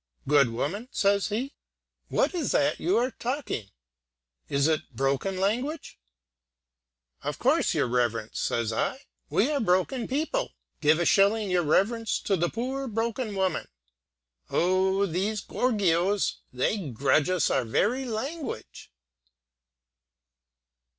[0.27, 1.53] 'Good woman,' says he,
[2.07, 3.69] 'what's that you are talking?
[4.49, 5.99] Is it broken language?'
[7.21, 12.19] 'Of course, your reverence,' says I, 'we are broken people; give a shilling, your reverence,
[12.21, 13.67] to the poor broken woman.'
[14.49, 16.37] Oh, these gorgios!
[16.51, 18.91] they grudge us our very language!"